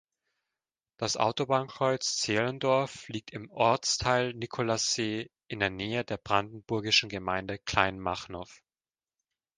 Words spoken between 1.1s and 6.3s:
Autobahnkreuz Zehlendorf liegt im Ortsteil Nikolassee in der Nähe der